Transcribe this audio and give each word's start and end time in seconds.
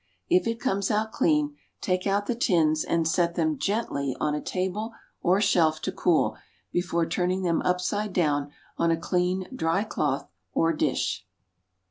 If 0.31 0.47
it 0.47 0.59
comes 0.59 0.89
out 0.89 1.11
clean, 1.11 1.55
take 1.79 2.07
out 2.07 2.25
the 2.25 2.33
tins 2.33 2.83
and 2.83 3.07
set 3.07 3.35
them 3.35 3.59
gently 3.59 4.15
on 4.19 4.33
a 4.33 4.41
table 4.41 4.93
or 5.21 5.39
shelf 5.39 5.79
to 5.83 5.91
cool 5.91 6.37
before 6.71 7.05
turning 7.05 7.43
them 7.43 7.61
upside 7.63 8.11
down 8.11 8.49
on 8.79 8.89
a 8.89 8.97
clean, 8.97 9.47
dry 9.55 9.83
cloth 9.83 10.27
or 10.53 10.73
dish. 10.73 11.27